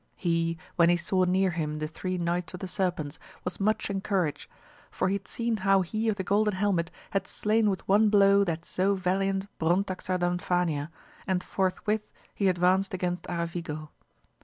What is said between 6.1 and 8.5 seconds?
the golden helmet had slain with one blow